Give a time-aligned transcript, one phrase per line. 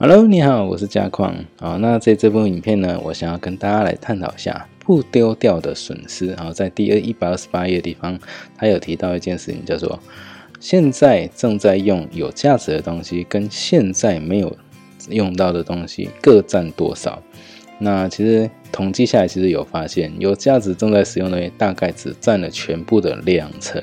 [0.00, 1.34] Hello，你好，我是嘉矿。
[1.58, 6.36] 好，那在这部影片呢，我想要跟大家来探讨一下不丢掉的损失。
[6.36, 8.16] 好，在第二一百二十八页地方，
[8.56, 9.98] 他有提到一件事情，叫做
[10.60, 14.56] 现在正在用有价值的东西，跟现在没有
[15.10, 17.20] 用到的东西各占多少。
[17.80, 23.82] 那其实统计下来，其实有发现，有价值正在使用的大概只占了全部的两成。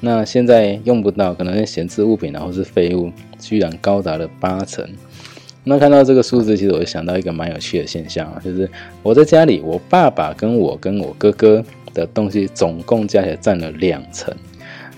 [0.00, 4.84] 那现在用不到，可能是闲置物品，然后是废物，居然高达了八成。
[5.68, 8.68] 那看到这个数字，其实我就想到一个蛮有趣的现象啊，就是
[9.02, 14.34] 我在家里，我爸爸跟我跟我哥哥的东西总共加起来占了两成，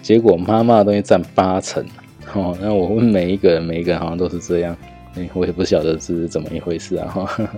[0.01, 1.85] 结果妈妈的东西占八成。
[2.33, 4.77] 哦，那我问每一个人，每一个人好像都是这样，
[5.17, 7.09] 哎，我也不晓得是怎么一回事啊。
[7.09, 7.51] 哈，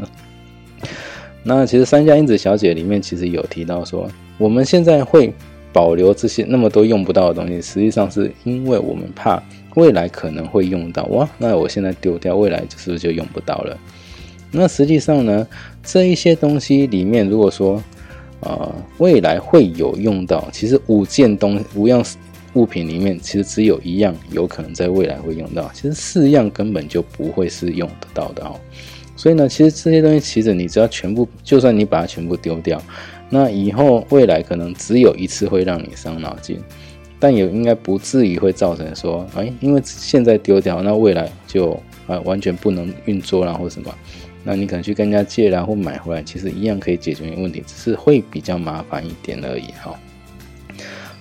[1.44, 4.08] 那其实三家英子小姐里面其实有提到说，
[4.38, 5.32] 我们现在会。
[5.72, 9.42] 保留这些那么多用不到的东西，实际上是因为我们怕
[9.74, 13.78] 未来可能会用到哇，那我现在丢掉，未来是不是就用不到了？
[14.50, 15.46] 那实际上呢，
[15.82, 17.82] 这一些东西里面，如果说
[18.40, 22.04] 呃未来会有用到，其实五件东五样
[22.52, 28.60] 物品里面，其实只有一样有可能在未来会用到，其实四样根本就不会是用得到的哦。
[29.16, 32.78] 所以呢，其实这些东西，其实你只要全部，就算你把它全部丢掉。
[33.34, 36.60] 那以后未来可能只有一次会让你伤脑筋，
[37.18, 41.72] 但也应该不至于会造成说，哎，因为现在丢掉，那未来就
[42.06, 43.90] 啊完全不能运作啦或什么，
[44.44, 49.98] 那你可能去跟人家借然或买回来，其实一样可以解决你问题，只是会比较麻烦一点而已哈。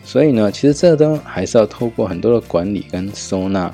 [0.03, 3.73] 所以呢，其实这都还是要透过很多的管理跟收纳。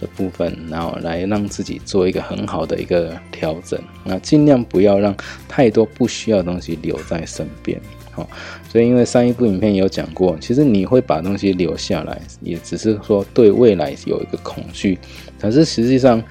[0.00, 5.14] 的部分，然后来让自己做一个很好的一个调整，那尽量不要让
[5.48, 7.80] 太多不需要的东西留在身边，
[8.12, 8.28] 好，
[8.68, 14.98] 所以因为上一部影片有讲过，其实你会把东西留下来，也只是说对未来有一个恐惧，
[15.40, 16.22] 可是实际上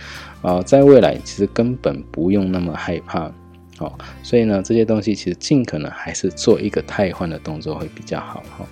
[0.42, 3.32] 啊，在未来其实根本不用那么害怕，
[3.78, 8.66] 好，所以呢，这些东西其实尽可能还是做一个汰换的动作会比较好，哈。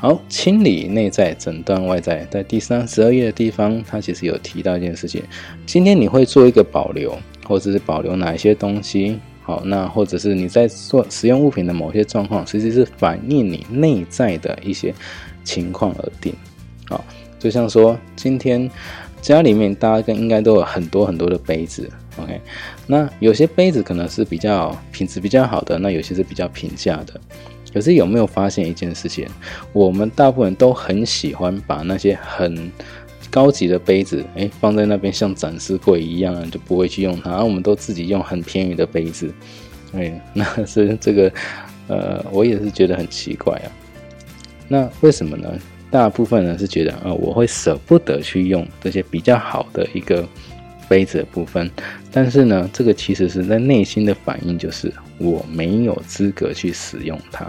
[0.00, 5.22] 好，清理内在，诊断外在，在第三十二页的地方，它其实有提到一件事情。
[5.66, 7.14] 今天你会做一个保留，
[7.46, 9.20] 或者是保留哪一些东西？
[9.42, 14.94] 好，那或者是你在做使用物品的某些状况，其实是反映你内在的一些
[15.44, 16.32] 情况而定。
[16.88, 17.04] 好，
[17.38, 18.70] 就像说今天
[19.20, 21.86] 家里面大家跟应该都有很多很多的杯子
[22.16, 22.40] ，OK？
[22.86, 27.20] 那有些杯子可能是比较品质比较好的，那有些是比较平价的。
[27.72, 29.26] 可是有没有发现一件事情？
[29.72, 32.70] 我们大部分都很喜欢把那些很
[33.30, 37.30] 高级的杯子，哎，放在那边像展示柜一样，就不会去用它。
[37.30, 39.32] 然后我们都自己用很便宜的杯子，
[39.94, 41.32] 哎，那 是这个，
[41.88, 43.68] 呃，我也是觉得很奇怪啊。
[44.68, 45.52] 那为什么呢？
[45.90, 50.26] 大部分人是觉得，呃，我会舍不得去用这些比较好的一个。
[50.90, 51.70] 杯子的部分，
[52.10, 57.48] 但是呢，这个其实是在内心的反应，就是我没有资格去使用它。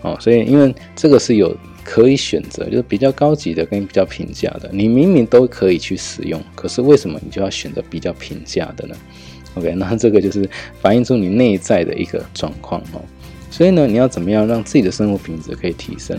[0.00, 1.54] 哦，所以因为这个是有
[1.84, 8.96] 可以选择，就是比较高级的跟比较平价的，你明明都可以去使用，可是为什么你就要选择比较平价的呢
[9.56, 10.48] ？OK，那这个就是
[10.80, 13.02] 反映出你内在的一个状况哦。
[13.58, 16.16] 所以呢，你要怎么样让自己的生活品质可以提升？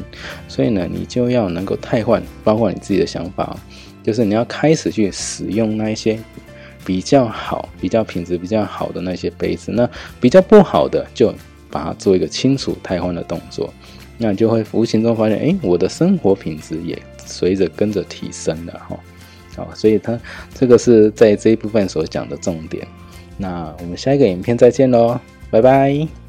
[0.50, 3.58] 所以呢，你就要能够汰换，包括你自己的想法。
[4.04, 6.20] 就是你要开始去使用那一些
[6.84, 9.90] 比较好、比较品质比较好的那些杯子，那
[10.20, 11.34] 比较不好的就
[11.72, 13.74] 把它做一个清除汰换的动作，
[14.18, 19.00] 那你就会无形中发现，哎，我的生活品质也随着跟着提升了哈。
[19.56, 20.20] 好，所以它
[20.54, 22.86] 这个是在这一部分所讲的重点。
[23.38, 25.18] 那我们下一个影片再见喽，
[25.50, 26.29] 拜拜。